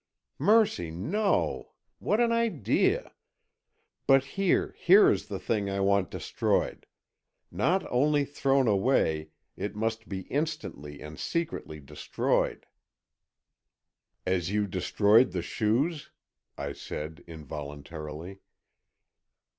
[0.39, 1.73] "Mercy, no!
[1.99, 3.13] What an idea.
[4.07, 6.87] But here, here is the thing I want destroyed.
[7.51, 12.65] Not only thrown away, it must be instantly and secretly destroyed."
[14.25, 16.09] "As you destroyed the shoes,"
[16.57, 18.39] I said, involuntarily.